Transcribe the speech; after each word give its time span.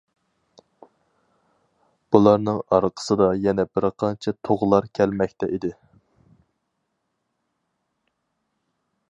بۇلارنىڭ 2.15 2.61
ئارقىسىدا 2.77 3.27
يەنە 3.41 3.67
بىر 3.75 3.87
قانچە 4.05 4.35
تۇغلار 4.49 4.89
كەلمەكتە 5.01 5.51
ئىدى. 5.51 5.75